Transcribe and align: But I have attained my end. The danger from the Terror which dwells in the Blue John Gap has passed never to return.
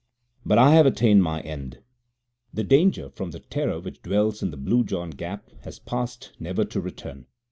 But 0.43 0.57
I 0.57 0.71
have 0.71 0.87
attained 0.87 1.21
my 1.21 1.41
end. 1.41 1.77
The 2.51 2.63
danger 2.63 3.11
from 3.11 3.29
the 3.29 3.39
Terror 3.39 3.79
which 3.79 4.01
dwells 4.01 4.41
in 4.41 4.49
the 4.49 4.57
Blue 4.57 4.83
John 4.83 5.11
Gap 5.11 5.51
has 5.63 5.77
passed 5.77 6.31
never 6.39 6.65
to 6.65 6.81
return. 6.81 7.27